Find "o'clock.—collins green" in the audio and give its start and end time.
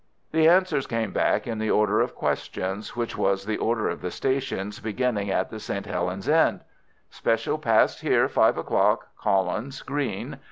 8.57-10.39